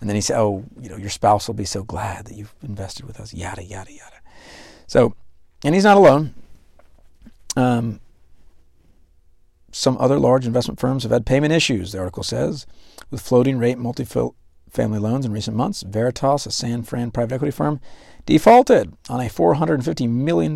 and 0.00 0.08
then 0.08 0.16
he 0.16 0.20
said, 0.20 0.38
Oh, 0.38 0.64
you 0.80 0.88
know, 0.88 0.96
your 0.96 1.10
spouse 1.10 1.46
will 1.46 1.54
be 1.54 1.64
so 1.64 1.82
glad 1.82 2.26
that 2.26 2.34
you've 2.34 2.54
invested 2.62 3.06
with 3.06 3.20
us, 3.20 3.32
yada, 3.32 3.64
yada, 3.64 3.92
yada. 3.92 4.16
So, 4.86 5.14
and 5.64 5.74
he's 5.74 5.84
not 5.84 5.96
alone. 5.96 6.34
Um, 7.56 8.00
some 9.72 9.96
other 9.98 10.18
large 10.18 10.46
investment 10.46 10.80
firms 10.80 11.04
have 11.04 11.12
had 11.12 11.26
payment 11.26 11.52
issues, 11.52 11.92
the 11.92 11.98
article 11.98 12.22
says, 12.22 12.66
with 13.10 13.20
floating 13.20 13.58
rate 13.58 13.78
multifamily 14.70 15.00
loans 15.00 15.24
in 15.24 15.32
recent 15.32 15.56
months. 15.56 15.82
Veritas, 15.82 16.46
a 16.46 16.50
San 16.50 16.82
Fran 16.82 17.10
private 17.10 17.34
equity 17.34 17.50
firm, 17.50 17.80
defaulted 18.26 18.94
on 19.08 19.20
a 19.20 19.28
$450 19.28 20.08
million 20.08 20.54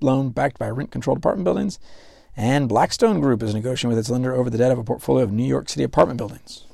loan 0.00 0.30
backed 0.30 0.58
by 0.58 0.70
rent 0.70 0.90
controlled 0.90 1.18
apartment 1.18 1.44
buildings. 1.44 1.78
And 2.36 2.68
Blackstone 2.68 3.20
Group 3.20 3.42
is 3.42 3.54
negotiating 3.54 3.90
with 3.90 3.98
its 3.98 4.10
lender 4.10 4.34
over 4.34 4.50
the 4.50 4.58
debt 4.58 4.72
of 4.72 4.78
a 4.78 4.84
portfolio 4.84 5.24
of 5.24 5.32
New 5.32 5.46
York 5.46 5.68
City 5.68 5.84
apartment 5.84 6.18
buildings. 6.18 6.64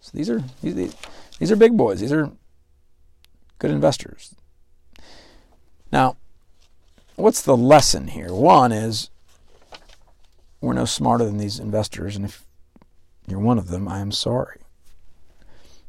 So 0.00 0.10
these 0.14 0.28
are 0.28 0.42
these, 0.62 0.94
these 1.38 1.52
are 1.52 1.56
big 1.56 1.76
boys. 1.76 2.00
These 2.00 2.12
are 2.12 2.32
good 3.58 3.70
investors. 3.70 4.34
Now, 5.92 6.16
what's 7.14 7.42
the 7.42 7.56
lesson 7.56 8.08
here? 8.08 8.32
One 8.32 8.72
is 8.72 9.10
we're 10.60 10.72
no 10.72 10.84
smarter 10.84 11.24
than 11.24 11.38
these 11.38 11.60
investors, 11.60 12.16
and 12.16 12.24
if 12.24 12.44
you're 13.28 13.38
one 13.38 13.58
of 13.58 13.68
them, 13.68 13.86
I 13.86 14.00
am 14.00 14.10
sorry. 14.10 14.58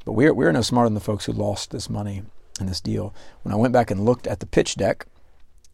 But 0.07 0.13
we're, 0.13 0.33
we're 0.33 0.53
no 0.53 0.61
smarter 0.61 0.87
than 0.87 0.93
the 0.93 1.01
folks 1.01 1.25
who 1.25 1.33
lost 1.33 1.71
this 1.71 1.89
money 1.89 2.23
in 2.61 2.67
this 2.67 2.79
deal. 2.79 3.13
When 3.43 3.51
I 3.51 3.57
went 3.57 3.73
back 3.73 3.91
and 3.91 4.05
looked 4.05 4.25
at 4.25 4.39
the 4.39 4.45
pitch 4.45 4.75
deck, 4.75 5.05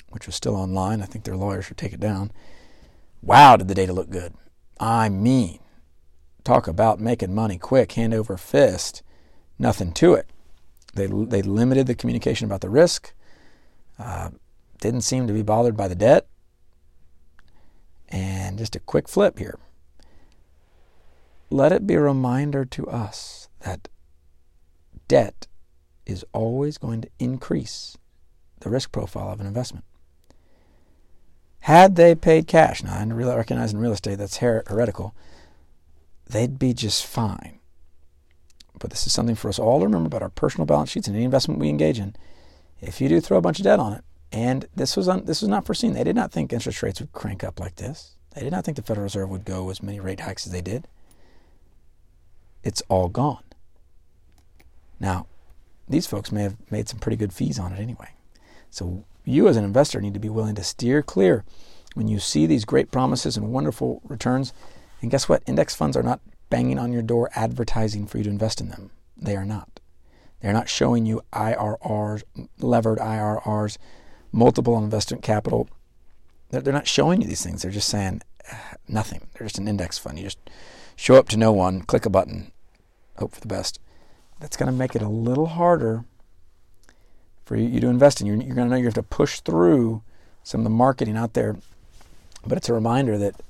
which 0.09 0.25
was 0.25 0.33
still 0.33 0.55
online, 0.55 1.03
I 1.03 1.05
think 1.05 1.23
their 1.23 1.37
lawyers 1.37 1.65
should 1.65 1.77
take 1.77 1.93
it 1.93 1.99
down. 1.99 2.31
Wow, 3.21 3.57
did 3.57 3.67
the 3.67 3.75
data 3.75 3.93
look 3.93 4.09
good? 4.09 4.33
I 4.79 5.07
mean, 5.07 5.59
talk 6.43 6.67
about 6.67 6.99
making 6.99 7.35
money 7.35 7.59
quick, 7.59 7.91
hand 7.91 8.11
over 8.11 8.35
fist, 8.35 9.03
nothing 9.59 9.91
to 9.93 10.15
it. 10.15 10.25
They, 10.95 11.05
they 11.05 11.43
limited 11.43 11.85
the 11.85 11.93
communication 11.93 12.45
about 12.45 12.61
the 12.61 12.71
risk, 12.71 13.13
uh, 13.99 14.31
didn't 14.81 15.01
seem 15.01 15.27
to 15.27 15.33
be 15.33 15.43
bothered 15.43 15.77
by 15.77 15.87
the 15.87 15.93
debt, 15.93 16.25
and 18.09 18.57
just 18.57 18.75
a 18.75 18.79
quick 18.79 19.07
flip 19.07 19.37
here. 19.37 19.59
Let 21.51 21.71
it 21.71 21.85
be 21.85 21.93
a 21.93 22.01
reminder 22.01 22.65
to 22.65 22.87
us 22.87 23.47
that 23.59 23.89
debt 25.13 25.45
is 26.07 26.25
always 26.33 26.79
going 26.79 26.99
to 26.99 27.09
increase 27.19 27.95
the 28.61 28.69
risk 28.71 28.91
profile 28.91 29.31
of 29.31 29.39
an 29.39 29.45
investment. 29.45 29.85
Had 31.59 31.97
they 31.97 32.15
paid 32.15 32.47
cash, 32.47 32.81
now 32.81 32.95
I 32.95 33.05
recognize 33.05 33.71
in 33.71 33.79
real 33.79 33.91
estate 33.91 34.15
that's 34.15 34.37
heretical, 34.37 35.13
they'd 36.27 36.57
be 36.57 36.73
just 36.73 37.05
fine. 37.05 37.59
But 38.79 38.89
this 38.89 39.05
is 39.05 39.13
something 39.13 39.35
for 39.35 39.49
us 39.49 39.59
all 39.59 39.81
to 39.81 39.85
remember 39.85 40.07
about 40.07 40.23
our 40.23 40.29
personal 40.29 40.65
balance 40.65 40.89
sheets 40.89 41.07
and 41.07 41.15
any 41.15 41.25
investment 41.25 41.59
we 41.59 41.69
engage 41.69 41.99
in. 41.99 42.15
If 42.81 42.99
you 42.99 43.07
do 43.07 43.21
throw 43.21 43.37
a 43.37 43.41
bunch 43.41 43.59
of 43.59 43.65
debt 43.65 43.79
on 43.79 43.93
it, 43.93 44.03
and 44.31 44.67
this 44.75 44.97
was 44.97 45.07
un, 45.07 45.25
this 45.25 45.43
was 45.43 45.49
not 45.49 45.63
foreseen. 45.63 45.93
They 45.93 46.03
did 46.03 46.15
not 46.15 46.31
think 46.31 46.51
interest 46.51 46.81
rates 46.81 46.99
would 46.99 47.13
crank 47.13 47.43
up 47.43 47.59
like 47.59 47.75
this. 47.75 48.15
They 48.33 48.41
did 48.41 48.51
not 48.51 48.65
think 48.65 48.77
the 48.77 48.83
Federal 48.83 49.03
Reserve 49.03 49.29
would 49.29 49.45
go 49.45 49.69
as 49.69 49.83
many 49.83 49.99
rate 49.99 50.21
hikes 50.21 50.47
as 50.47 50.51
they 50.51 50.61
did. 50.61 50.87
It's 52.63 52.81
all 52.89 53.09
gone. 53.09 53.43
Now, 54.99 55.27
these 55.87 56.07
folks 56.07 56.31
may 56.31 56.43
have 56.43 56.55
made 56.71 56.89
some 56.89 56.99
pretty 56.99 57.17
good 57.17 57.33
fees 57.33 57.59
on 57.59 57.73
it 57.73 57.79
anyway. 57.79 58.09
So 58.69 59.05
you 59.25 59.47
as 59.47 59.57
an 59.57 59.63
investor 59.63 60.01
need 60.01 60.13
to 60.13 60.19
be 60.19 60.29
willing 60.29 60.55
to 60.55 60.63
steer 60.63 61.01
clear 61.01 61.43
when 61.93 62.07
you 62.07 62.19
see 62.19 62.45
these 62.45 62.65
great 62.65 62.91
promises 62.91 63.37
and 63.37 63.51
wonderful 63.51 64.01
returns. 64.05 64.53
And 65.01 65.11
guess 65.11 65.29
what? 65.29 65.43
Index 65.45 65.75
funds 65.75 65.95
are 65.95 66.03
not 66.03 66.21
banging 66.49 66.79
on 66.79 66.93
your 66.93 67.01
door 67.01 67.29
advertising 67.35 68.07
for 68.07 68.17
you 68.17 68.23
to 68.25 68.29
invest 68.29 68.61
in 68.61 68.69
them. 68.69 68.91
They 69.17 69.35
are 69.35 69.45
not. 69.45 69.79
They're 70.41 70.53
not 70.53 70.69
showing 70.69 71.05
you 71.05 71.21
IRRs, 71.31 72.23
levered 72.59 72.99
IRRs, 72.99 73.77
multiple 74.31 74.77
investment 74.77 75.23
capital. 75.23 75.69
They're, 76.49 76.73
not 76.73 76.87
showing 76.87 77.21
you 77.21 77.27
these 77.27 77.43
things. 77.43 77.61
They're 77.61 77.71
just 77.71 77.89
saying 77.89 78.21
uh, 78.51 78.55
nothing. 78.87 79.27
They're 79.33 79.47
just 79.47 79.57
an 79.57 79.67
index 79.67 79.97
fund. 79.97 80.19
You 80.19 80.25
just 80.25 80.49
show 80.95 81.15
up 81.15 81.29
to 81.29 81.37
no 81.37 81.51
one, 81.51 81.81
click 81.81 82.05
a 82.05 82.09
button, 82.09 82.51
hope 83.17 83.33
for 83.33 83.41
the 83.41 83.47
best. 83.47 83.79
That's 84.43 84.57
going 84.57 84.69
to 84.69 84.77
make 84.77 84.93
it 84.93 85.01
a 85.01 85.07
little 85.07 85.45
harder 85.45 86.03
for 87.45 87.55
you 87.55 87.79
to 87.79 87.87
invest 87.87 88.19
in. 88.19 88.27
You're, 88.27 88.35
you're 88.35 88.55
going 88.55 88.67
to 88.67 88.71
know 88.71 88.75
you 88.75 88.83
have 88.83 88.93
to 88.95 89.01
push 89.01 89.39
through 89.39 90.01
some 90.43 90.59
of 90.59 90.65
the 90.65 90.69
marketing 90.69 91.15
out 91.15 91.33
there. 91.33 91.55
But 92.45 92.57
it's 92.57 92.67
a 92.67 92.73
reminder 92.73 93.17
that 93.19 93.41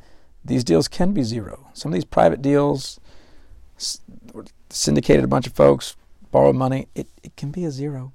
these 0.46 0.64
deals 0.64 0.88
can 0.88 1.12
be 1.12 1.24
zero. 1.24 1.68
Some 1.74 1.92
of 1.92 1.96
these 1.96 2.06
private 2.06 2.44
deals, 2.44 3.00
syndicated 4.70 5.24
a 5.24 5.28
bunch 5.28 5.48
of 5.48 5.54
folks, 5.54 5.96
borrowed 6.30 6.56
money, 6.56 6.90
it, 6.94 7.08
it 7.24 7.36
can 7.36 7.50
be 7.50 7.66
a 7.66 7.72
zero. 7.72 8.14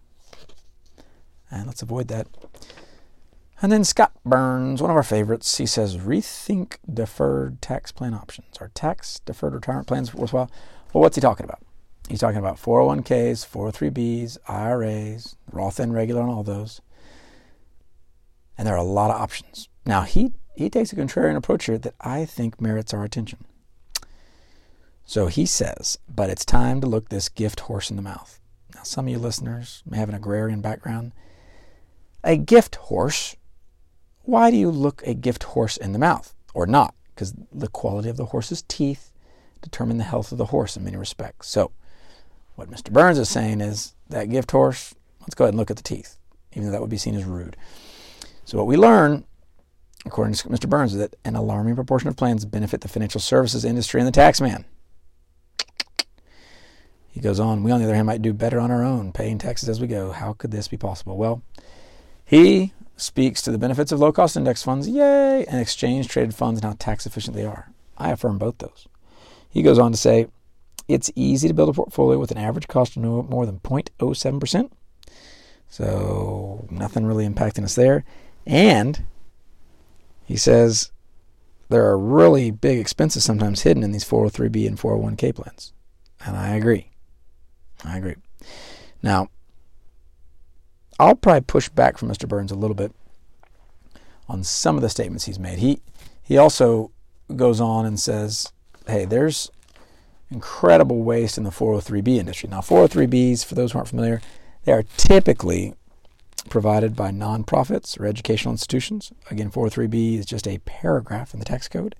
And 1.50 1.66
let's 1.66 1.82
avoid 1.82 2.06
that. 2.06 2.28
And 3.60 3.72
then 3.72 3.82
Scott 3.82 4.12
Burns, 4.24 4.80
one 4.80 4.92
of 4.92 4.96
our 4.96 5.02
favorites, 5.02 5.58
he 5.58 5.66
says, 5.66 5.96
rethink 5.96 6.76
deferred 6.88 7.60
tax 7.60 7.90
plan 7.90 8.14
options. 8.14 8.56
Are 8.60 8.70
tax 8.72 9.18
deferred 9.26 9.54
retirement 9.54 9.88
plans 9.88 10.14
worthwhile? 10.14 10.48
Well, 10.92 11.02
what's 11.02 11.16
he 11.16 11.20
talking 11.20 11.42
about? 11.42 11.58
He's 12.08 12.20
talking 12.20 12.38
about 12.38 12.56
401ks, 12.56 13.46
403bs, 13.46 14.38
IRAs, 14.48 15.36
Roth 15.52 15.78
and 15.78 15.92
regular 15.92 16.22
and 16.22 16.30
all 16.30 16.42
those. 16.42 16.80
And 18.56 18.66
there 18.66 18.74
are 18.74 18.78
a 18.78 18.82
lot 18.82 19.10
of 19.10 19.20
options. 19.20 19.68
Now, 19.84 20.02
he, 20.02 20.32
he 20.56 20.70
takes 20.70 20.92
a 20.92 20.96
contrarian 20.96 21.36
approach 21.36 21.66
here 21.66 21.78
that 21.78 21.94
I 22.00 22.24
think 22.24 22.60
merits 22.60 22.94
our 22.94 23.04
attention. 23.04 23.44
So 25.04 25.26
he 25.26 25.46
says, 25.46 25.98
but 26.08 26.30
it's 26.30 26.44
time 26.44 26.80
to 26.80 26.86
look 26.86 27.08
this 27.08 27.28
gift 27.28 27.60
horse 27.60 27.90
in 27.90 27.96
the 27.96 28.02
mouth. 28.02 28.40
Now, 28.74 28.82
some 28.82 29.06
of 29.06 29.10
you 29.10 29.18
listeners 29.18 29.82
may 29.86 29.98
have 29.98 30.08
an 30.08 30.14
agrarian 30.14 30.60
background. 30.60 31.12
A 32.24 32.36
gift 32.36 32.76
horse, 32.76 33.36
why 34.22 34.50
do 34.50 34.56
you 34.56 34.70
look 34.70 35.02
a 35.04 35.14
gift 35.14 35.44
horse 35.44 35.76
in 35.76 35.92
the 35.92 35.98
mouth 35.98 36.34
or 36.52 36.66
not? 36.66 36.94
Because 37.14 37.34
the 37.52 37.68
quality 37.68 38.08
of 38.08 38.16
the 38.16 38.26
horse's 38.26 38.62
teeth 38.62 39.12
determine 39.62 39.98
the 39.98 40.04
health 40.04 40.32
of 40.32 40.38
the 40.38 40.46
horse 40.46 40.76
in 40.76 40.84
many 40.84 40.96
respects. 40.96 41.48
So, 41.48 41.72
what 42.58 42.68
Mr. 42.68 42.92
Burns 42.92 43.20
is 43.20 43.28
saying 43.28 43.60
is 43.60 43.94
that 44.08 44.30
gift 44.30 44.50
horse, 44.50 44.92
let's 45.20 45.36
go 45.36 45.44
ahead 45.44 45.54
and 45.54 45.58
look 45.58 45.70
at 45.70 45.76
the 45.76 45.82
teeth, 45.82 46.16
even 46.52 46.66
though 46.66 46.72
that 46.72 46.80
would 46.80 46.90
be 46.90 46.98
seen 46.98 47.14
as 47.14 47.22
rude. 47.22 47.56
So, 48.44 48.58
what 48.58 48.66
we 48.66 48.76
learn, 48.76 49.24
according 50.04 50.34
to 50.34 50.48
Mr. 50.48 50.68
Burns, 50.68 50.92
is 50.92 50.98
that 50.98 51.14
an 51.24 51.36
alarming 51.36 51.76
proportion 51.76 52.08
of 52.08 52.16
plans 52.16 52.44
benefit 52.44 52.80
the 52.80 52.88
financial 52.88 53.20
services 53.20 53.64
industry 53.64 54.00
and 54.00 54.08
the 54.08 54.12
tax 54.12 54.40
man. 54.40 54.64
He 57.06 57.20
goes 57.20 57.38
on, 57.38 57.62
we 57.62 57.70
on 57.70 57.78
the 57.78 57.84
other 57.84 57.94
hand 57.94 58.08
might 58.08 58.22
do 58.22 58.32
better 58.32 58.58
on 58.58 58.72
our 58.72 58.82
own, 58.82 59.12
paying 59.12 59.38
taxes 59.38 59.68
as 59.68 59.80
we 59.80 59.86
go. 59.86 60.10
How 60.10 60.32
could 60.32 60.50
this 60.50 60.66
be 60.66 60.76
possible? 60.76 61.16
Well, 61.16 61.42
he 62.24 62.72
speaks 62.96 63.40
to 63.42 63.52
the 63.52 63.58
benefits 63.58 63.92
of 63.92 64.00
low 64.00 64.10
cost 64.10 64.36
index 64.36 64.64
funds, 64.64 64.88
yay, 64.88 65.44
and 65.46 65.60
exchange 65.60 66.08
traded 66.08 66.34
funds 66.34 66.60
and 66.60 66.64
how 66.64 66.76
tax 66.76 67.06
efficient 67.06 67.36
they 67.36 67.46
are. 67.46 67.70
I 67.96 68.10
affirm 68.10 68.38
both 68.38 68.58
those. 68.58 68.88
He 69.48 69.62
goes 69.62 69.78
on 69.78 69.92
to 69.92 69.96
say, 69.96 70.26
it's 70.88 71.10
easy 71.14 71.46
to 71.46 71.54
build 71.54 71.68
a 71.68 71.74
portfolio 71.74 72.18
with 72.18 72.30
an 72.30 72.38
average 72.38 72.66
cost 72.66 72.96
of 72.96 73.02
no 73.02 73.22
more 73.22 73.46
than 73.46 73.60
0.07%. 73.60 74.70
So 75.68 76.66
nothing 76.70 77.04
really 77.04 77.28
impacting 77.28 77.64
us 77.64 77.74
there. 77.74 78.04
And 78.46 79.04
he 80.24 80.36
says 80.36 80.90
there 81.68 81.84
are 81.84 81.98
really 81.98 82.50
big 82.50 82.78
expenses 82.78 83.24
sometimes 83.24 83.62
hidden 83.62 83.82
in 83.82 83.92
these 83.92 84.04
403b 84.04 84.66
and 84.66 84.78
401k 84.78 85.34
plans. 85.34 85.74
And 86.24 86.36
I 86.36 86.56
agree. 86.56 86.90
I 87.84 87.98
agree. 87.98 88.16
Now, 89.02 89.28
I'll 90.98 91.14
probably 91.14 91.42
push 91.42 91.68
back 91.68 91.98
from 91.98 92.08
Mr. 92.08 92.26
Burns 92.26 92.50
a 92.50 92.56
little 92.56 92.74
bit 92.74 92.92
on 94.28 94.42
some 94.42 94.76
of 94.76 94.82
the 94.82 94.88
statements 94.88 95.26
he's 95.26 95.38
made. 95.38 95.58
He 95.58 95.80
he 96.22 96.36
also 96.36 96.90
goes 97.34 97.60
on 97.60 97.86
and 97.86 98.00
says, 98.00 98.52
"Hey, 98.86 99.04
there's 99.04 99.50
incredible 100.30 101.02
waste 101.02 101.38
in 101.38 101.44
the 101.44 101.50
403b 101.50 102.08
industry. 102.18 102.48
Now, 102.48 102.60
403bs, 102.60 103.44
for 103.44 103.54
those 103.54 103.72
who 103.72 103.78
aren't 103.78 103.88
familiar, 103.88 104.20
they 104.64 104.72
are 104.72 104.84
typically 104.96 105.74
provided 106.50 106.94
by 106.94 107.10
nonprofits 107.10 107.98
or 107.98 108.06
educational 108.06 108.52
institutions. 108.52 109.12
Again, 109.30 109.50
403b 109.50 110.18
is 110.18 110.26
just 110.26 110.46
a 110.46 110.58
paragraph 110.58 111.32
in 111.34 111.40
the 111.40 111.46
tax 111.46 111.68
code. 111.68 111.94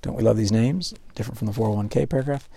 Don't 0.00 0.16
we 0.16 0.22
love 0.22 0.36
these 0.36 0.52
names? 0.52 0.94
Different 1.14 1.38
from 1.38 1.46
the 1.46 1.52
401k 1.52 2.08
paragraph. 2.08 2.48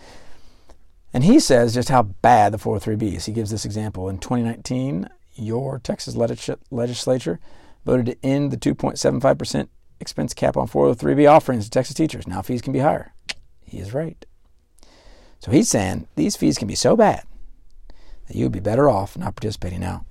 And 1.13 1.24
he 1.24 1.39
says 1.39 1.74
just 1.74 1.89
how 1.89 2.03
bad 2.03 2.51
the 2.51 2.57
403b 2.57 3.15
is. 3.15 3.25
He 3.25 3.31
gives 3.31 3.51
this 3.51 3.65
example. 3.65 4.10
In 4.10 4.17
2019, 4.17 5.07
your 5.36 5.79
Texas 5.79 6.15
legislature 6.15 7.39
voted 7.86 8.05
to 8.05 8.17
end 8.24 8.51
the 8.51 8.57
2.75% 8.57 9.67
expense 10.00 10.34
cap 10.34 10.57
on 10.57 10.67
403b 10.67 11.29
offerings 11.29 11.65
to 11.65 11.72
Texas 11.72 11.95
teachers. 11.95 12.27
Now 12.27 12.41
fees 12.41 12.62
can 12.62 12.74
be 12.74 12.79
higher. 12.79 13.13
He 13.63 13.79
is 13.79 13.93
right. 13.93 14.25
So 15.45 15.51
he's 15.51 15.69
saying 15.69 16.07
these 16.15 16.35
fees 16.35 16.57
can 16.57 16.67
be 16.67 16.73
so 16.73 16.95
bad 16.95 17.23
that 18.25 18.35
you 18.35 18.45
would 18.45 18.51
be 18.51 18.59
better 18.59 18.89
off 18.89 19.15
not 19.15 19.35
participating 19.35 19.79
now. 19.79 20.03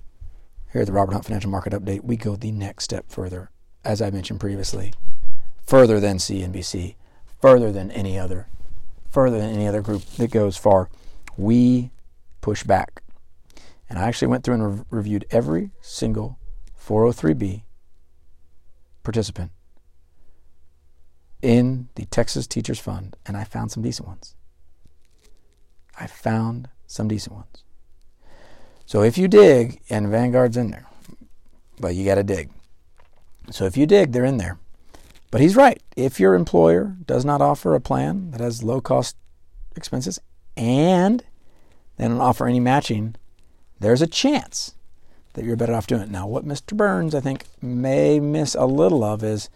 Here 0.73 0.83
at 0.83 0.87
the 0.87 0.93
Robert 0.93 1.11
Hunt 1.11 1.25
Financial 1.25 1.51
Market 1.51 1.73
Update, 1.73 2.05
we 2.05 2.17
go 2.17 2.37
the 2.37 2.53
next 2.53 2.85
step 2.85 3.07
further, 3.09 3.51
as 3.85 4.01
I 4.01 4.11
mentioned 4.11 4.39
previously, 4.39 4.95
further 5.61 5.99
than 5.99 6.19
CNBC, 6.19 6.95
further 7.41 7.73
than 7.73 7.91
any 7.91 8.17
other, 8.17 8.47
further 9.11 9.41
than 9.41 9.53
any 9.53 9.67
other 9.67 9.83
group 9.83 10.05
that 10.19 10.31
goes 10.31 10.57
far. 10.57 10.89
We 11.37 11.91
push 12.41 12.63
back. 12.63 13.03
And 13.91 13.99
I 13.99 14.03
actually 14.07 14.29
went 14.29 14.45
through 14.45 14.55
and 14.55 14.79
re- 14.79 14.85
reviewed 14.89 15.27
every 15.33 15.73
single 15.81 16.39
403b 16.81 17.65
participant 19.03 19.51
in 21.43 21.89
the 21.97 22.05
Texas 22.05 22.47
Teachers 22.47 22.79
Fund, 22.79 23.17
and 23.27 23.37
I 23.37 23.43
found 23.43 23.73
some 23.73 23.83
decent 23.83 24.07
ones. 24.07 24.37
I 25.99 26.07
found 26.07 26.69
some 26.87 27.09
decent 27.09 27.37
ones. 27.37 27.65
So 28.87 29.03
if 29.03 29.17
you 29.17 29.29
dig, 29.29 29.81
and 29.89 30.09
Vanguard's 30.09 30.57
in 30.57 30.71
there, 30.71 30.87
but 31.81 31.95
you 31.95 32.05
got 32.05 32.17
to 32.17 32.23
dig. 32.23 32.51
So 33.51 33.65
if 33.65 33.77
you 33.77 33.87
dig, 33.87 34.13
they're 34.13 34.25
in 34.25 34.37
there. 34.37 34.59
But 35.31 35.41
he's 35.41 35.57
right. 35.57 35.83
If 35.97 36.21
your 36.21 36.35
employer 36.35 36.97
does 37.07 37.25
not 37.25 37.41
offer 37.41 37.75
a 37.75 37.81
plan 37.81 38.31
that 38.31 38.41
has 38.41 38.63
low 38.63 38.81
cost 38.81 39.17
expenses 39.75 40.21
and 40.57 41.25
they 41.97 42.07
don't 42.07 42.21
offer 42.21 42.47
any 42.47 42.61
matching, 42.61 43.17
there's 43.81 44.03
a 44.03 44.07
chance 44.07 44.75
that 45.33 45.45
you're 45.45 45.57
better 45.57 45.75
off 45.75 45.87
doing 45.87 46.03
it. 46.03 46.11
Now, 46.11 46.27
what 46.27 46.47
Mr. 46.47 46.77
Burns, 46.77 47.15
I 47.15 47.21
think, 47.21 47.45
may 47.61 48.21
miss 48.21 48.55
a 48.55 48.67
little 48.67 49.03
of 49.03 49.25
is 49.25 49.51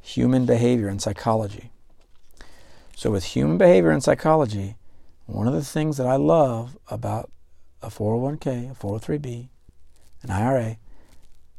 human 0.00 0.46
behavior 0.46 0.88
and 0.88 1.02
psychology. 1.02 1.70
So, 2.96 3.10
with 3.10 3.24
human 3.24 3.58
behavior 3.58 3.90
and 3.90 4.02
psychology, 4.02 4.76
one 5.26 5.48
of 5.48 5.54
the 5.54 5.64
things 5.64 5.96
that 5.96 6.06
I 6.06 6.16
love 6.16 6.76
about 6.90 7.30
a 7.82 7.88
401k, 7.88 8.70
a 8.70 8.74
403b, 8.74 9.48
an 10.22 10.30
IRA, 10.30 10.78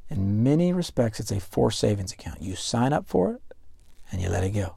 in 0.09 0.43
many 0.43 0.71
respects, 0.71 1.19
it's 1.19 1.31
a 1.31 1.39
forced 1.39 1.79
savings 1.79 2.13
account. 2.13 2.41
You 2.41 2.55
sign 2.55 2.93
up 2.93 3.07
for 3.07 3.31
it 3.33 3.41
and 4.11 4.21
you 4.21 4.29
let 4.29 4.43
it 4.43 4.51
go. 4.51 4.75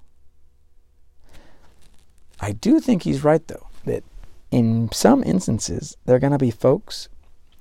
I 2.41 2.53
do 2.53 2.81
think 2.81 3.03
he's 3.03 3.25
right, 3.25 3.47
though, 3.47 3.69
that 3.85 4.05
in 4.51 4.91
some 4.93 5.23
instances, 5.25 5.97
there 6.07 6.17
are 6.17 6.21
going 6.21 6.33
to 6.33 6.39
be 6.39 6.51
folks 6.51 7.09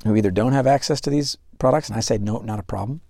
who 0.03 0.15
either 0.15 0.31
don't 0.31 0.53
have 0.53 0.67
access 0.67 1.01
to 1.01 1.09
these 1.09 1.37
products, 1.59 1.89
and 1.89 1.97
I 1.97 2.01
say, 2.01 2.17
no, 2.17 2.39
not 2.39 2.59
a 2.59 2.63
problem, 2.63 3.01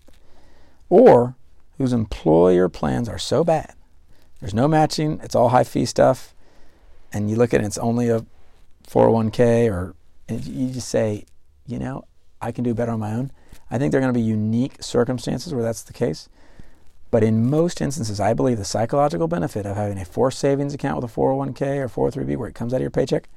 or 0.90 1.36
whose 1.78 1.94
employer 1.94 2.70
plans 2.70 3.10
are 3.10 3.20
so 3.20 3.44
bad. 3.44 3.74
There's 4.40 4.54
no 4.54 4.68
matching, 4.68 5.20
it's 5.22 5.36
all 5.36 5.50
high 5.50 5.64
fee 5.64 5.86
stuff, 5.86 6.34
and 7.14 7.30
you 7.30 7.36
look 7.36 7.54
at 7.54 7.62
it, 7.62 7.66
it's 7.66 7.78
only 7.78 8.10
a 8.10 8.26
401k, 8.88 9.72
or 9.72 9.96
you 10.30 10.72
just 10.72 10.90
say, 10.90 11.26
you 11.66 11.80
know, 11.80 12.06
I 12.42 12.52
can 12.52 12.64
do 12.64 12.74
better 12.74 12.92
on 12.92 13.00
my 13.00 13.14
own. 13.14 13.32
I 13.70 13.78
think 13.78 13.92
there 13.92 14.00
are 14.00 14.02
going 14.02 14.14
to 14.14 14.20
be 14.20 14.26
unique 14.26 14.82
circumstances 14.82 15.54
where 15.54 15.64
that's 15.64 15.84
the 15.84 15.94
case. 15.94 16.30
But 17.10 17.24
in 17.24 17.50
most 17.50 17.82
instances, 17.82 18.20
I 18.20 18.34
believe 18.34 18.58
the 18.58 18.66
psychological 18.66 19.28
benefit 19.28 19.66
of 19.66 19.78
having 19.78 19.98
a 19.98 20.06
forced 20.06 20.40
savings 20.40 20.74
account 20.74 21.02
with 21.02 21.10
a 21.10 21.14
401k 21.14 21.78
or 21.98 22.12
403b 22.12 22.38
where 22.38 22.50
it 22.50 22.56
comes 22.56 22.74
out 22.74 22.78
of 22.78 22.82
your 22.82 22.92
paycheck 22.92 23.30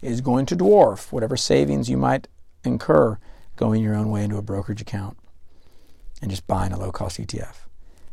is 0.00 0.20
going 0.20 0.46
to 0.46 0.56
dwarf 0.56 1.12
whatever 1.12 1.36
savings 1.36 1.90
you 1.90 1.98
might 1.98 2.28
incur 2.64 3.18
going 3.56 3.82
your 3.82 3.94
own 3.94 4.10
way 4.10 4.24
into 4.24 4.38
a 4.38 4.42
brokerage 4.42 4.80
account 4.80 5.18
and 6.22 6.30
just 6.30 6.46
buying 6.46 6.72
a 6.72 6.78
low 6.78 6.90
cost 6.90 7.18
ETF. 7.18 7.56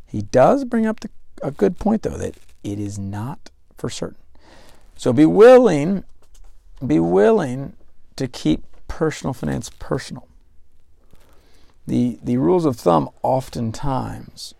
He 0.05 0.21
does 0.21 0.65
bring 0.65 0.85
up 0.85 0.99
the, 0.99 1.09
a 1.41 1.51
good 1.51 1.77
point, 1.79 2.01
though, 2.01 2.17
that 2.17 2.35
it 2.63 2.79
is 2.79 2.97
not 2.97 3.49
for 3.77 3.89
certain. 3.89 4.17
So 4.97 5.13
be 5.13 5.25
willing, 5.25 6.03
be 6.85 6.99
willing 6.99 7.73
to 8.15 8.27
keep 8.27 8.63
personal 8.87 9.33
finance 9.33 9.69
personal. 9.69 10.27
The, 11.85 12.19
the 12.21 12.37
rules 12.37 12.65
of 12.65 12.75
thumb 12.75 13.09
oftentimes 13.23 14.53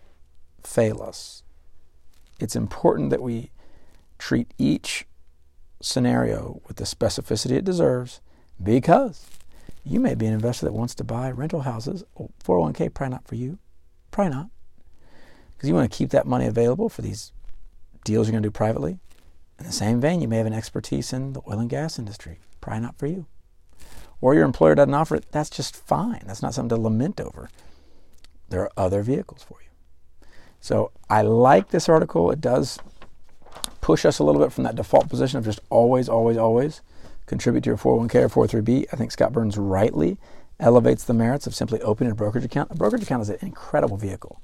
fail 0.62 1.02
us. 1.02 1.42
It's 2.40 2.56
important 2.56 3.10
that 3.10 3.20
we 3.20 3.50
treat 4.18 4.52
each 4.58 5.06
scenario 5.80 6.60
with 6.66 6.76
the 6.76 6.84
specificity 6.84 7.52
it 7.52 7.64
deserves 7.64 8.20
because 8.62 9.26
you 9.84 10.00
may 10.00 10.14
be 10.14 10.26
an 10.26 10.32
investor 10.32 10.66
that 10.66 10.72
wants 10.72 10.94
to 10.96 11.04
buy 11.04 11.30
rental 11.30 11.62
houses. 11.62 12.04
401k, 12.44 12.92
probably 12.94 13.12
not 13.12 13.26
for 13.26 13.34
you. 13.34 13.58
Probably 14.10 14.34
not. 14.34 14.48
Because 15.56 15.68
you 15.68 15.74
want 15.74 15.90
to 15.90 15.96
keep 15.96 16.10
that 16.10 16.26
money 16.26 16.46
available 16.46 16.88
for 16.88 17.02
these 17.02 17.32
deals 18.04 18.28
you're 18.28 18.32
going 18.32 18.42
to 18.42 18.46
do 18.46 18.52
privately. 18.52 18.98
In 19.58 19.66
the 19.66 19.72
same 19.72 20.00
vein, 20.00 20.20
you 20.20 20.28
may 20.28 20.38
have 20.38 20.46
an 20.46 20.52
expertise 20.52 21.12
in 21.12 21.32
the 21.32 21.40
oil 21.48 21.58
and 21.58 21.70
gas 21.70 21.98
industry. 21.98 22.38
Probably 22.60 22.80
not 22.80 22.98
for 22.98 23.06
you. 23.06 23.26
Or 24.20 24.34
your 24.34 24.44
employer 24.44 24.74
doesn't 24.74 24.94
offer 24.94 25.16
it. 25.16 25.26
That's 25.32 25.50
just 25.50 25.76
fine. 25.76 26.22
That's 26.26 26.42
not 26.42 26.54
something 26.54 26.76
to 26.76 26.82
lament 26.82 27.20
over. 27.20 27.50
There 28.48 28.62
are 28.62 28.72
other 28.76 29.02
vehicles 29.02 29.42
for 29.42 29.58
you. 29.60 29.68
So 30.60 30.92
I 31.08 31.22
like 31.22 31.70
this 31.70 31.88
article. 31.88 32.30
It 32.30 32.40
does 32.40 32.78
push 33.80 34.04
us 34.04 34.18
a 34.18 34.24
little 34.24 34.40
bit 34.40 34.52
from 34.52 34.64
that 34.64 34.76
default 34.76 35.08
position 35.08 35.38
of 35.38 35.44
just 35.44 35.60
always, 35.70 36.08
always, 36.08 36.36
always 36.36 36.82
contribute 37.26 37.62
to 37.64 37.70
your 37.70 37.76
401k 37.76 38.36
or 38.36 38.46
403b. 38.48 38.86
I 38.92 38.96
think 38.96 39.12
Scott 39.12 39.32
Burns 39.32 39.56
rightly 39.56 40.18
elevates 40.58 41.04
the 41.04 41.14
merits 41.14 41.46
of 41.46 41.54
simply 41.54 41.80
opening 41.82 42.10
a 42.10 42.14
brokerage 42.14 42.44
account. 42.44 42.70
A 42.70 42.74
brokerage 42.74 43.02
account 43.02 43.22
is 43.22 43.28
an 43.28 43.38
incredible 43.42 43.96
vehicle. 43.96 44.40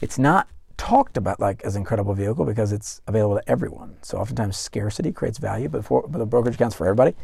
It's 0.00 0.18
not 0.18 0.48
talked 0.76 1.16
about 1.16 1.40
like 1.40 1.62
as 1.62 1.76
an 1.76 1.82
incredible 1.82 2.14
vehicle 2.14 2.44
because 2.44 2.72
it's 2.72 3.00
available 3.06 3.36
to 3.36 3.50
everyone. 3.50 3.96
So 4.02 4.18
oftentimes 4.18 4.56
scarcity 4.56 5.12
creates 5.12 5.38
value, 5.38 5.68
but, 5.68 5.84
for, 5.84 6.06
but 6.08 6.18
the 6.18 6.26
brokerage 6.26 6.56
account's 6.56 6.76
for 6.76 6.86
everybody. 6.86 7.14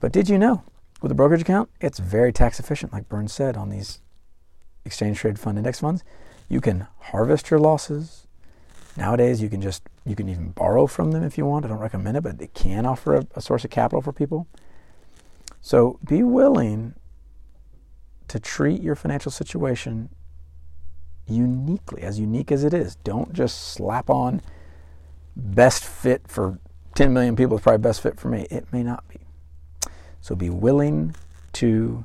But 0.00 0.12
did 0.12 0.28
you 0.28 0.38
know 0.38 0.62
with 1.02 1.12
a 1.12 1.14
brokerage 1.14 1.42
account, 1.42 1.70
it's 1.80 1.98
very 1.98 2.32
tax 2.32 2.58
efficient, 2.58 2.92
like 2.92 3.08
Burns 3.08 3.32
said 3.32 3.56
on 3.56 3.68
these 3.68 4.00
exchange 4.84 5.18
traded 5.18 5.38
fund 5.38 5.58
index 5.58 5.80
funds. 5.80 6.02
You 6.48 6.60
can 6.60 6.86
harvest 6.98 7.50
your 7.50 7.60
losses. 7.60 8.26
Nowadays, 8.96 9.42
you 9.42 9.48
can 9.48 9.60
just 9.60 9.82
you 10.06 10.14
can 10.14 10.28
even 10.28 10.50
borrow 10.50 10.86
from 10.86 11.10
them 11.10 11.22
if 11.22 11.36
you 11.36 11.44
want. 11.44 11.64
I 11.64 11.68
don't 11.68 11.78
recommend 11.78 12.16
it, 12.16 12.22
but 12.22 12.40
it 12.40 12.54
can 12.54 12.86
offer 12.86 13.16
a, 13.16 13.26
a 13.34 13.40
source 13.40 13.64
of 13.64 13.70
capital 13.70 14.00
for 14.00 14.12
people. 14.12 14.46
So 15.60 15.98
be 16.06 16.22
willing 16.22 16.94
to 18.28 18.38
treat 18.40 18.82
your 18.82 18.94
financial 18.94 19.32
situation 19.32 20.10
uniquely, 21.26 22.02
as 22.02 22.18
unique 22.18 22.52
as 22.52 22.64
it 22.64 22.74
is. 22.74 22.96
Don't 22.96 23.32
just 23.32 23.72
slap 23.72 24.10
on 24.10 24.40
best 25.36 25.84
fit 25.84 26.22
for 26.28 26.58
10 26.94 27.12
million 27.12 27.34
people 27.34 27.56
is 27.56 27.62
probably 27.62 27.78
best 27.78 28.00
fit 28.00 28.18
for 28.18 28.28
me. 28.28 28.46
It 28.50 28.72
may 28.72 28.82
not 28.82 29.06
be. 29.08 29.18
So 30.20 30.34
be 30.34 30.50
willing 30.50 31.14
to 31.54 32.04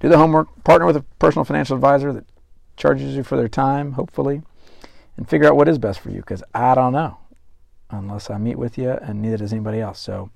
do 0.00 0.08
the 0.08 0.18
homework, 0.18 0.48
partner 0.64 0.86
with 0.86 0.96
a 0.96 1.04
personal 1.18 1.44
financial 1.44 1.76
advisor 1.76 2.12
that 2.12 2.26
charges 2.76 3.14
you 3.14 3.22
for 3.22 3.36
their 3.36 3.48
time, 3.48 3.92
hopefully, 3.92 4.42
and 5.16 5.28
figure 5.28 5.48
out 5.48 5.56
what 5.56 5.68
is 5.68 5.78
best 5.78 6.00
for 6.00 6.10
you 6.10 6.16
because 6.16 6.42
I 6.54 6.74
don't 6.74 6.92
know 6.92 7.18
unless 7.90 8.30
I 8.30 8.38
meet 8.38 8.58
with 8.58 8.76
you, 8.76 8.90
and 8.90 9.22
neither 9.22 9.38
does 9.38 9.52
anybody 9.52 9.80
else. 9.80 10.00
So, 10.00 10.30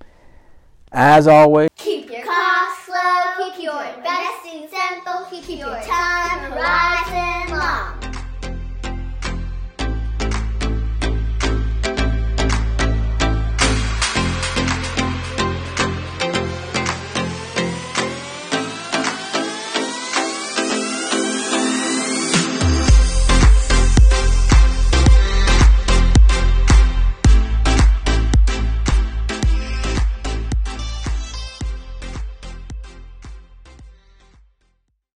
as 0.93 1.27
always, 1.27 1.69
keep 1.77 2.11
your 2.11 2.25
costs 2.25 2.89
low, 2.89 3.51
keep 3.51 3.63
your 3.63 3.83
investing 3.85 4.69
simple, 4.71 5.27
keep 5.31 5.59
your 5.59 5.81
time 5.83 6.53
horizon. 6.53 7.38